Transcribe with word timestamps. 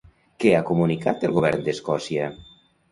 Què 0.43 0.53
ha 0.53 0.61
comunicat 0.69 1.29
el 1.31 1.37
govern 1.39 1.63
d'Escòcia? 1.69 2.33